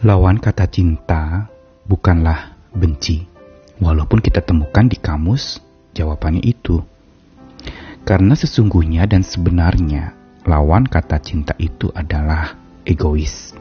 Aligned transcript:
Lawan 0.00 0.40
kata 0.40 0.64
cinta 0.64 1.52
bukanlah 1.84 2.56
benci. 2.72 3.20
Walaupun 3.84 4.24
kita 4.24 4.40
temukan 4.40 4.88
di 4.88 4.96
kamus 4.96 5.60
jawabannya 5.92 6.40
itu. 6.40 6.80
Karena 8.08 8.32
sesungguhnya 8.32 9.04
dan 9.04 9.20
sebenarnya 9.20 10.16
lawan 10.48 10.88
kata 10.88 11.20
cinta 11.20 11.52
itu 11.60 11.92
adalah 11.92 12.56
egois. 12.88 13.52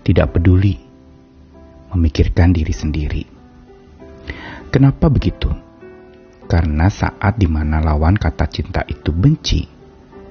Tidak 0.00 0.32
peduli, 0.32 0.72
memikirkan 1.92 2.56
diri 2.56 2.72
sendiri. 2.72 3.24
Kenapa 4.72 5.12
begitu? 5.12 5.52
Karena 6.48 6.88
saat 6.88 7.36
di 7.36 7.44
mana 7.44 7.84
lawan 7.84 8.16
kata 8.16 8.48
cinta 8.48 8.88
itu 8.88 9.12
benci, 9.12 9.68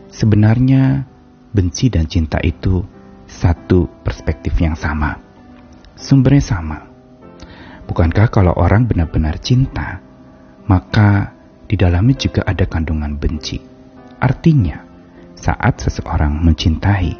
sebenarnya 0.10 1.06
benci 1.54 1.94
dan 1.94 2.10
cinta 2.10 2.42
itu 2.42 2.82
satu 3.32 3.88
perspektif 4.04 4.60
yang 4.60 4.76
sama. 4.76 5.16
Sumbernya 5.96 6.44
sama. 6.44 6.80
Bukankah 7.88 8.28
kalau 8.28 8.52
orang 8.60 8.84
benar-benar 8.84 9.40
cinta, 9.40 10.04
maka 10.68 11.32
di 11.66 11.80
dalamnya 11.80 12.16
juga 12.20 12.42
ada 12.44 12.68
kandungan 12.68 13.16
benci. 13.16 13.64
Artinya, 14.20 14.84
saat 15.34 15.80
seseorang 15.80 16.44
mencintai, 16.44 17.16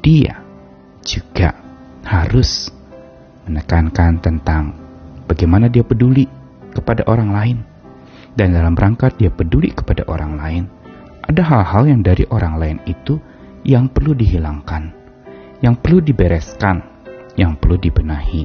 dia 0.00 0.38
juga 1.02 1.52
harus 2.06 2.70
menekankan 3.46 4.22
tentang 4.22 4.78
bagaimana 5.26 5.66
dia 5.66 5.82
peduli 5.82 6.26
kepada 6.70 7.02
orang 7.10 7.30
lain. 7.34 7.58
Dan 8.32 8.56
dalam 8.56 8.72
rangka 8.72 9.12
dia 9.12 9.28
peduli 9.28 9.76
kepada 9.76 10.08
orang 10.08 10.40
lain, 10.40 10.64
ada 11.20 11.44
hal-hal 11.44 11.84
yang 11.84 12.00
dari 12.00 12.24
orang 12.32 12.56
lain 12.56 12.78
itu 12.88 13.20
yang 13.60 13.92
perlu 13.92 14.16
dihilangkan 14.16 15.01
yang 15.62 15.78
perlu 15.78 16.02
dibereskan, 16.02 16.82
yang 17.38 17.54
perlu 17.54 17.78
dibenahi, 17.78 18.44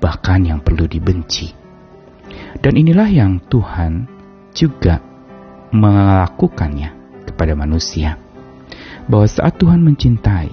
bahkan 0.00 0.40
yang 0.42 0.64
perlu 0.64 0.88
dibenci. 0.88 1.52
Dan 2.58 2.80
inilah 2.80 3.06
yang 3.12 3.38
Tuhan 3.46 4.08
juga 4.56 4.98
melakukannya 5.70 7.22
kepada 7.28 7.52
manusia. 7.52 8.16
Bahwa 9.06 9.28
saat 9.28 9.60
Tuhan 9.60 9.84
mencintai, 9.84 10.50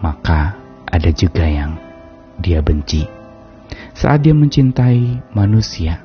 maka 0.00 0.56
ada 0.86 1.10
juga 1.10 1.44
yang 1.44 1.76
dia 2.38 2.62
benci. 2.62 3.04
Saat 3.92 4.24
dia 4.24 4.32
mencintai 4.32 5.34
manusia, 5.34 6.00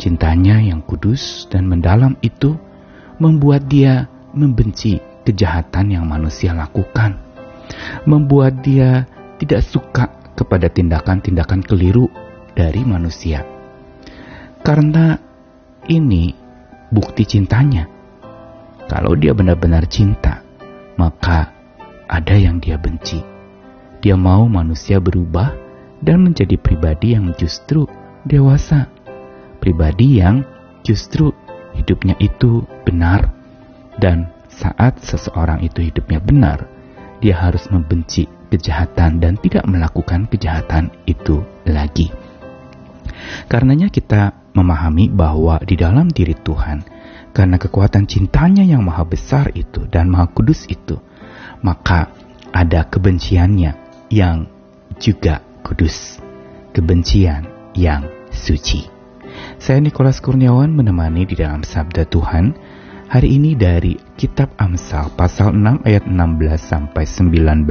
cintanya 0.00 0.58
yang 0.58 0.82
kudus 0.82 1.46
dan 1.52 1.68
mendalam 1.68 2.16
itu 2.24 2.56
membuat 3.20 3.68
dia 3.70 4.10
membenci 4.34 4.98
kejahatan 5.22 5.92
yang 5.94 6.04
manusia 6.08 6.56
lakukan 6.56 7.27
membuat 8.04 8.60
dia 8.64 9.06
tidak 9.38 9.62
suka 9.64 10.10
kepada 10.34 10.70
tindakan-tindakan 10.70 11.62
keliru 11.66 12.06
dari 12.54 12.82
manusia. 12.86 13.42
Karena 14.62 15.18
ini 15.88 16.34
bukti 16.90 17.24
cintanya. 17.24 17.86
Kalau 18.88 19.12
dia 19.14 19.36
benar-benar 19.36 19.84
cinta, 19.86 20.40
maka 20.96 21.52
ada 22.08 22.34
yang 22.34 22.58
dia 22.58 22.80
benci. 22.80 23.20
Dia 24.00 24.16
mau 24.16 24.48
manusia 24.48 25.02
berubah 25.02 25.52
dan 26.00 26.24
menjadi 26.24 26.56
pribadi 26.56 27.12
yang 27.18 27.34
justru 27.36 27.84
dewasa. 28.24 28.88
Pribadi 29.58 30.22
yang 30.22 30.46
justru 30.86 31.34
hidupnya 31.74 32.14
itu 32.22 32.64
benar. 32.86 33.34
Dan 33.98 34.30
saat 34.46 35.02
seseorang 35.02 35.60
itu 35.66 35.82
hidupnya 35.82 36.22
benar, 36.22 36.70
dia 37.18 37.34
harus 37.38 37.66
membenci 37.70 38.26
kejahatan 38.48 39.20
dan 39.20 39.36
tidak 39.38 39.64
melakukan 39.68 40.26
kejahatan 40.30 40.90
itu 41.04 41.44
lagi. 41.68 42.10
Karenanya 43.50 43.92
kita 43.92 44.32
memahami 44.56 45.12
bahwa 45.12 45.60
di 45.62 45.76
dalam 45.76 46.08
diri 46.08 46.34
Tuhan, 46.34 46.82
karena 47.36 47.60
kekuatan 47.60 48.08
cintanya 48.08 48.64
yang 48.64 48.82
maha 48.82 49.04
besar 49.04 49.52
itu 49.54 49.84
dan 49.86 50.08
maha 50.08 50.30
kudus 50.32 50.64
itu, 50.66 50.98
maka 51.60 52.10
ada 52.50 52.86
kebenciannya 52.88 53.76
yang 54.08 54.48
juga 54.96 55.44
kudus. 55.62 56.18
Kebencian 56.72 57.74
yang 57.74 58.06
suci. 58.30 58.86
Saya 59.58 59.82
Nikolas 59.82 60.22
Kurniawan 60.22 60.70
menemani 60.70 61.26
di 61.26 61.34
dalam 61.34 61.66
Sabda 61.66 62.06
Tuhan 62.06 62.54
Hari 63.08 63.40
ini 63.40 63.56
dari 63.56 63.96
kitab 64.20 64.52
Amsal 64.60 65.08
pasal 65.16 65.56
6 65.56 65.80
ayat 65.88 66.04
16 66.04 66.60
sampai 66.60 67.08
19 67.08 67.64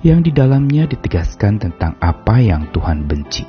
yang 0.00 0.24
di 0.24 0.32
dalamnya 0.32 0.88
ditegaskan 0.88 1.60
tentang 1.60 2.00
apa 2.00 2.40
yang 2.40 2.72
Tuhan 2.72 3.04
benci. 3.04 3.44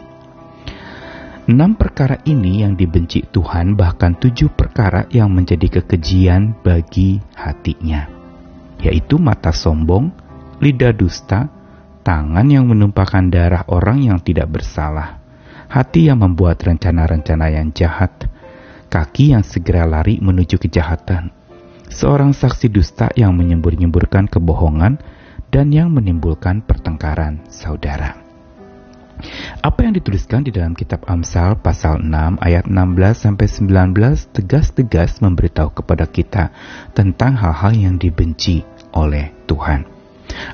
Enam 1.48 1.80
perkara 1.80 2.20
ini 2.28 2.68
yang 2.68 2.76
dibenci 2.76 3.24
Tuhan 3.24 3.80
bahkan 3.80 4.20
tujuh 4.20 4.52
perkara 4.52 5.08
yang 5.16 5.32
menjadi 5.32 5.80
kekejian 5.80 6.60
bagi 6.60 7.24
hatinya, 7.40 8.12
yaitu 8.84 9.16
mata 9.16 9.56
sombong, 9.56 10.12
lidah 10.60 10.92
dusta, 10.92 11.48
tangan 12.04 12.52
yang 12.52 12.68
menumpahkan 12.68 13.32
darah 13.32 13.64
orang 13.72 14.04
yang 14.04 14.20
tidak 14.20 14.52
bersalah, 14.52 15.24
hati 15.72 16.12
yang 16.12 16.20
membuat 16.20 16.60
rencana-rencana 16.60 17.48
yang 17.64 17.72
jahat, 17.72 18.28
kaki 18.96 19.36
yang 19.36 19.44
segera 19.44 19.84
lari 19.84 20.24
menuju 20.24 20.56
kejahatan, 20.56 21.28
seorang 21.92 22.32
saksi 22.32 22.72
dusta 22.72 23.12
yang 23.20 23.36
menyembur-nyemburkan 23.36 24.32
kebohongan 24.32 25.04
dan 25.52 25.68
yang 25.76 25.92
menimbulkan 25.92 26.64
pertengkaran 26.64 27.44
saudara. 27.52 28.16
Apa 29.60 29.84
yang 29.84 30.00
dituliskan 30.00 30.48
di 30.48 30.56
dalam 30.56 30.72
kitab 30.72 31.04
Amsal 31.12 31.60
pasal 31.60 32.00
6 32.00 32.40
ayat 32.40 32.72
16 32.72 33.20
sampai 33.20 33.48
19 33.52 34.32
tegas-tegas 34.32 35.20
memberitahu 35.20 35.76
kepada 35.76 36.08
kita 36.08 36.56
tentang 36.96 37.36
hal-hal 37.36 37.76
yang 37.76 37.96
dibenci 38.00 38.64
oleh 38.96 39.36
Tuhan. 39.44 39.84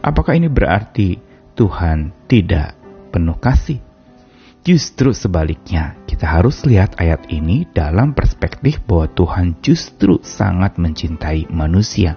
Apakah 0.01 0.33
ini 0.33 0.49
berarti 0.49 1.21
Tuhan 1.53 2.25
tidak 2.25 2.73
penuh 3.13 3.37
kasih? 3.37 3.77
Justru 4.61 5.09
sebaliknya, 5.13 6.00
kita 6.21 6.37
harus 6.37 6.61
lihat 6.69 7.01
ayat 7.01 7.33
ini 7.33 7.65
dalam 7.73 8.13
perspektif 8.13 8.77
bahwa 8.85 9.09
Tuhan 9.09 9.57
justru 9.65 10.21
sangat 10.21 10.77
mencintai 10.77 11.49
manusia. 11.49 12.13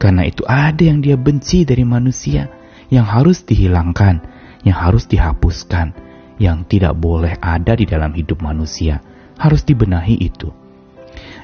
Karena 0.00 0.24
itu 0.24 0.40
ada 0.48 0.80
yang 0.80 1.04
dia 1.04 1.20
benci 1.20 1.68
dari 1.68 1.84
manusia, 1.84 2.48
yang 2.88 3.04
harus 3.04 3.44
dihilangkan, 3.44 4.24
yang 4.64 4.80
harus 4.80 5.04
dihapuskan, 5.04 5.92
yang 6.40 6.64
tidak 6.64 6.96
boleh 6.96 7.36
ada 7.36 7.76
di 7.76 7.84
dalam 7.84 8.16
hidup 8.16 8.40
manusia, 8.40 9.04
harus 9.36 9.68
dibenahi 9.68 10.16
itu. 10.16 10.48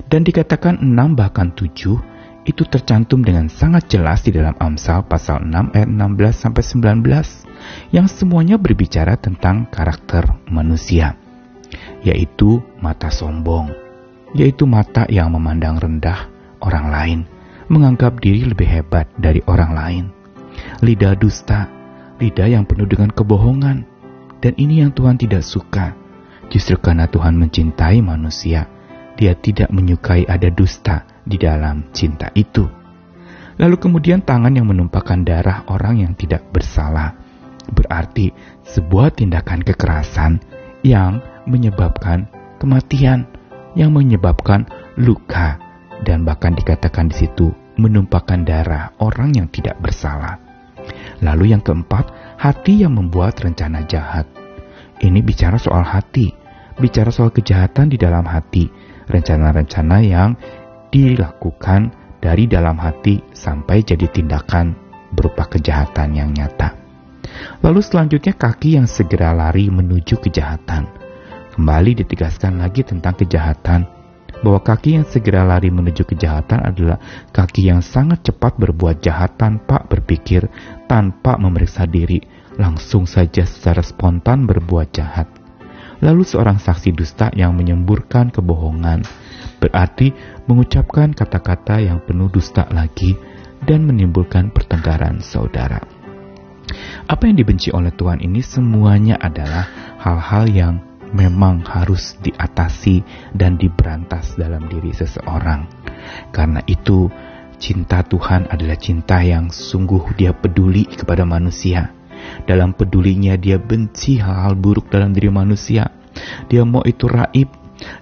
Dan 0.08 0.25
dikatakan 0.25 0.81
6 0.81 0.97
bahkan 1.12 1.52
7 1.52 2.48
itu 2.48 2.62
tercantum 2.72 3.20
dengan 3.20 3.52
sangat 3.52 3.92
jelas 3.92 4.25
di 4.25 4.32
dalam 4.32 4.56
Amsal 4.56 5.04
pasal 5.04 5.44
6 5.44 5.76
ayat 5.76 5.92
16 5.92 6.41
sampai 6.41 6.64
19 6.64 7.92
yang 7.92 8.08
semuanya 8.08 8.56
berbicara 8.56 9.20
tentang 9.20 9.69
karakter 9.69 10.41
manusia, 10.48 11.20
yaitu 12.02 12.58
mata 12.82 13.08
sombong, 13.08 13.70
yaitu 14.34 14.66
mata 14.66 15.06
yang 15.06 15.30
memandang 15.32 15.78
rendah 15.78 16.28
orang 16.62 16.86
lain, 16.90 17.20
menganggap 17.70 18.18
diri 18.18 18.46
lebih 18.46 18.66
hebat 18.66 19.06
dari 19.18 19.42
orang 19.46 19.72
lain, 19.72 20.04
lidah 20.82 21.14
dusta, 21.14 21.70
lidah 22.18 22.50
yang 22.50 22.66
penuh 22.66 22.86
dengan 22.86 23.10
kebohongan, 23.14 23.86
dan 24.42 24.52
ini 24.58 24.82
yang 24.82 24.90
Tuhan 24.90 25.16
tidak 25.18 25.46
suka. 25.46 25.94
Justru 26.52 26.76
karena 26.76 27.08
Tuhan 27.08 27.38
mencintai 27.40 28.04
manusia, 28.04 28.69
Dia 29.12 29.36
tidak 29.36 29.69
menyukai 29.69 30.24
ada 30.24 30.48
dusta 30.48 31.04
di 31.22 31.36
dalam 31.36 31.92
cinta 31.92 32.32
itu. 32.32 32.64
Lalu 33.60 33.76
kemudian 33.76 34.24
tangan 34.24 34.56
yang 34.56 34.66
menumpahkan 34.66 35.20
darah 35.22 35.69
orang 35.69 36.00
yang 36.00 36.12
tidak 36.16 36.48
bersalah 36.48 37.12
berarti 37.70 38.32
sebuah 38.66 39.14
tindakan 39.14 39.62
kekerasan 39.62 40.40
yang 40.82 41.23
menyebabkan 41.46 42.26
kematian, 42.58 43.26
yang 43.75 43.90
menyebabkan 43.94 44.67
luka, 44.99 45.58
dan 46.02 46.26
bahkan 46.26 46.55
dikatakan 46.55 47.11
di 47.11 47.26
situ 47.26 47.50
menumpahkan 47.79 48.44
darah 48.44 48.93
orang 49.00 49.32
yang 49.32 49.49
tidak 49.49 49.79
bersalah. 49.81 50.38
Lalu 51.23 51.55
yang 51.55 51.62
keempat, 51.62 52.11
hati 52.38 52.82
yang 52.82 52.99
membuat 52.99 53.38
rencana 53.38 53.87
jahat. 53.87 54.26
Ini 54.99 55.23
bicara 55.23 55.56
soal 55.58 55.87
hati, 55.87 56.34
bicara 56.79 57.14
soal 57.14 57.31
kejahatan 57.31 57.90
di 57.90 57.96
dalam 57.99 58.26
hati, 58.26 58.67
rencana-rencana 59.06 59.96
yang 60.02 60.34
dilakukan 60.90 61.94
dari 62.23 62.46
dalam 62.46 62.79
hati 62.79 63.23
sampai 63.34 63.82
jadi 63.82 64.06
tindakan 64.11 64.75
berupa 65.11 65.46
kejahatan 65.46 66.14
yang 66.14 66.31
nyata. 66.31 66.81
Lalu 67.62 67.79
selanjutnya 67.79 68.35
kaki 68.35 68.75
yang 68.75 68.91
segera 68.91 69.31
lari 69.31 69.70
menuju 69.70 70.19
kejahatan. 70.19 70.91
Kembali 71.55 71.94
ditegaskan 72.03 72.59
lagi 72.59 72.82
tentang 72.82 73.14
kejahatan, 73.14 73.87
bahwa 74.43 74.59
kaki 74.59 74.99
yang 74.99 75.06
segera 75.06 75.47
lari 75.47 75.70
menuju 75.70 76.03
kejahatan 76.03 76.59
adalah 76.59 76.99
kaki 77.31 77.70
yang 77.70 77.79
sangat 77.79 78.26
cepat 78.26 78.59
berbuat 78.59 78.99
jahat 78.99 79.38
tanpa 79.38 79.87
berpikir, 79.87 80.50
tanpa 80.91 81.38
memeriksa 81.38 81.87
diri, 81.87 82.19
langsung 82.59 83.06
saja 83.06 83.47
secara 83.47 83.81
spontan 83.81 84.43
berbuat 84.43 84.91
jahat. 84.91 85.31
Lalu 86.03 86.26
seorang 86.26 86.58
saksi 86.58 86.91
dusta 86.91 87.31
yang 87.31 87.55
menyemburkan 87.55 88.35
kebohongan 88.35 89.06
berarti 89.62 90.11
mengucapkan 90.50 91.15
kata-kata 91.15 91.79
yang 91.79 92.03
penuh 92.03 92.26
dusta 92.26 92.67
lagi 92.75 93.15
dan 93.62 93.87
menimbulkan 93.87 94.50
pertengkaran 94.50 95.23
saudara. 95.23 95.92
Apa 97.12 97.29
yang 97.29 97.37
dibenci 97.37 97.69
oleh 97.69 97.93
Tuhan 97.93 98.25
ini 98.25 98.41
semuanya 98.41 99.20
adalah 99.20 99.69
hal-hal 100.00 100.49
yang 100.49 100.75
memang 101.12 101.61
harus 101.61 102.17
diatasi 102.25 103.05
dan 103.37 103.61
diberantas 103.61 104.32
dalam 104.41 104.64
diri 104.64 104.97
seseorang. 104.97 105.69
Karena 106.32 106.64
itu, 106.64 107.12
cinta 107.61 108.00
Tuhan 108.00 108.49
adalah 108.49 108.81
cinta 108.81 109.20
yang 109.20 109.53
sungguh 109.53 110.17
Dia 110.17 110.32
peduli 110.32 110.88
kepada 110.88 111.29
manusia. 111.29 111.93
Dalam 112.49 112.73
pedulinya, 112.73 113.37
Dia 113.37 113.61
benci 113.61 114.17
hal-hal 114.17 114.56
buruk 114.56 114.88
dalam 114.88 115.12
diri 115.12 115.29
manusia. 115.29 115.93
Dia 116.49 116.65
mau 116.65 116.81
itu 116.81 117.12
raib, 117.12 117.53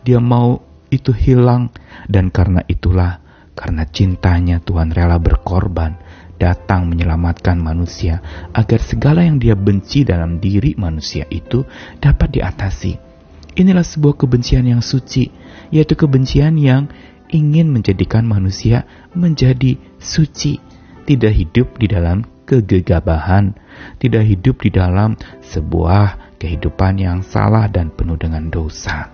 Dia 0.06 0.23
mau 0.23 0.63
itu 0.87 1.11
hilang, 1.11 1.75
dan 2.06 2.31
karena 2.31 2.63
itulah, 2.71 3.19
karena 3.59 3.91
cintanya 3.91 4.63
Tuhan 4.63 4.95
rela 4.95 5.19
berkorban, 5.19 5.99
datang 6.41 6.89
menyelamatkan 6.89 7.61
manusia 7.61 8.25
agar 8.57 8.81
segala 8.81 9.29
yang 9.29 9.37
dia 9.37 9.53
benci 9.53 10.09
dalam 10.09 10.41
diri 10.41 10.73
manusia 10.81 11.29
itu 11.29 11.69
dapat 12.01 12.41
diatasi. 12.41 12.97
Inilah 13.61 13.85
sebuah 13.85 14.17
kebencian 14.17 14.65
yang 14.65 14.81
suci, 14.81 15.29
yaitu 15.69 15.93
kebencian 15.93 16.57
yang 16.57 16.89
ingin 17.29 17.69
menjadikan 17.69 18.25
manusia 18.25 18.89
menjadi 19.13 19.77
suci, 20.01 20.57
tidak 21.05 21.37
hidup 21.37 21.77
di 21.77 21.87
dalam 21.93 22.25
kegegabahan, 22.49 23.55
tidak 24.01 24.25
hidup 24.25 24.57
di 24.65 24.71
dalam 24.73 25.15
sebuah 25.45 26.41
kehidupan 26.41 26.99
yang 26.99 27.19
salah 27.21 27.69
dan 27.69 27.93
penuh 27.93 28.17
dengan 28.17 28.49
dosa. 28.49 29.13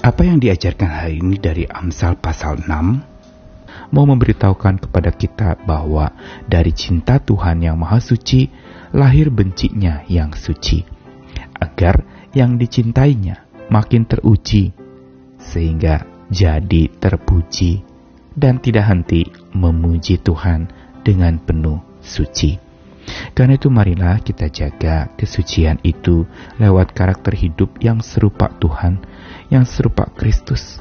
Apa 0.00 0.24
yang 0.24 0.40
diajarkan 0.40 0.88
hari 0.88 1.20
ini 1.20 1.36
dari 1.36 1.64
Amsal 1.68 2.16
pasal 2.20 2.60
6 2.64 3.09
mau 3.90 4.06
memberitahukan 4.06 4.86
kepada 4.86 5.10
kita 5.14 5.58
bahwa 5.66 6.14
dari 6.46 6.70
cinta 6.74 7.18
Tuhan 7.18 7.62
yang 7.64 7.76
Maha 7.78 7.98
Suci 8.02 8.50
lahir 8.90 9.30
bencinya 9.30 10.02
yang 10.10 10.34
suci, 10.34 10.82
agar 11.58 12.02
yang 12.34 12.58
dicintainya 12.58 13.68
makin 13.70 14.06
teruji, 14.06 14.74
sehingga 15.38 16.06
jadi 16.30 16.90
terpuji 16.98 17.82
dan 18.34 18.62
tidak 18.62 18.86
henti 18.86 19.26
memuji 19.54 20.18
Tuhan 20.22 20.70
dengan 21.02 21.38
penuh 21.42 21.82
suci. 22.02 22.70
Karena 23.34 23.58
itu 23.58 23.66
marilah 23.72 24.22
kita 24.22 24.46
jaga 24.46 25.10
kesucian 25.18 25.82
itu 25.82 26.26
lewat 26.62 26.94
karakter 26.94 27.34
hidup 27.34 27.82
yang 27.82 27.98
serupa 28.04 28.52
Tuhan, 28.62 29.02
yang 29.50 29.66
serupa 29.66 30.06
Kristus. 30.14 30.78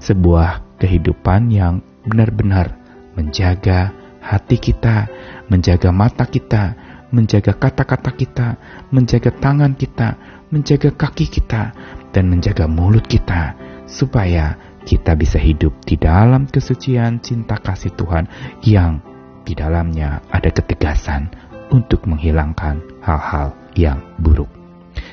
Sebuah 0.00 0.80
kehidupan 0.80 1.52
yang 1.52 1.80
benar-benar 2.10 2.74
menjaga 3.14 3.94
hati 4.18 4.58
kita, 4.58 5.06
menjaga 5.46 5.94
mata 5.94 6.26
kita, 6.26 6.74
menjaga 7.14 7.54
kata-kata 7.54 8.10
kita, 8.14 8.48
menjaga 8.90 9.30
tangan 9.34 9.78
kita, 9.78 10.18
menjaga 10.50 10.90
kaki 10.94 11.26
kita, 11.30 11.72
dan 12.10 12.26
menjaga 12.26 12.66
mulut 12.66 13.06
kita, 13.06 13.54
supaya 13.86 14.58
kita 14.82 15.14
bisa 15.14 15.38
hidup 15.38 15.76
di 15.86 15.94
dalam 15.94 16.50
kesucian 16.50 17.22
cinta 17.22 17.58
kasih 17.58 17.94
Tuhan 17.94 18.26
yang 18.66 18.98
di 19.46 19.54
dalamnya 19.54 20.22
ada 20.30 20.50
ketegasan 20.50 21.30
untuk 21.70 22.06
menghilangkan 22.06 22.82
hal-hal 23.02 23.54
yang 23.78 24.02
buruk. 24.18 24.50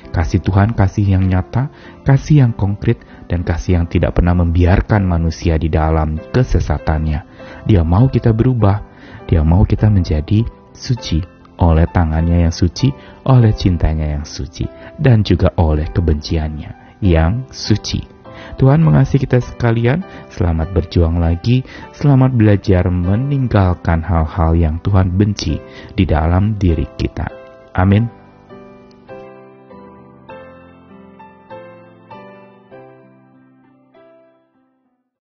Kasih 0.10 0.42
Tuhan 0.42 0.74
kasih 0.74 1.14
yang 1.14 1.30
nyata, 1.30 1.70
kasih 2.02 2.48
yang 2.48 2.54
konkret, 2.58 2.98
dan 3.28 3.44
kasih 3.44 3.80
yang 3.80 3.86
tidak 3.92 4.16
pernah 4.16 4.34
membiarkan 4.34 5.04
manusia 5.04 5.60
di 5.60 5.68
dalam 5.68 6.18
kesesatannya. 6.32 7.20
Dia 7.68 7.84
mau 7.84 8.08
kita 8.08 8.32
berubah, 8.32 8.82
dia 9.28 9.44
mau 9.44 9.68
kita 9.68 9.92
menjadi 9.92 10.48
suci 10.72 11.20
oleh 11.58 11.86
tangannya 11.90 12.48
yang 12.48 12.54
suci, 12.54 12.90
oleh 13.28 13.52
cintanya 13.54 14.18
yang 14.18 14.26
suci, 14.26 14.66
dan 14.98 15.26
juga 15.26 15.54
oleh 15.58 15.90
kebenciannya 15.90 17.02
yang 17.04 17.50
suci. 17.50 18.18
Tuhan 18.58 18.82
mengasihi 18.82 19.26
kita 19.26 19.42
sekalian, 19.42 20.06
selamat 20.30 20.74
berjuang 20.74 21.18
lagi, 21.18 21.66
selamat 21.94 22.38
belajar 22.38 22.90
meninggalkan 22.90 24.06
hal-hal 24.06 24.54
yang 24.54 24.76
Tuhan 24.82 25.14
benci 25.14 25.58
di 25.94 26.06
dalam 26.06 26.58
diri 26.58 26.86
kita. 26.98 27.26
Amin. 27.74 28.17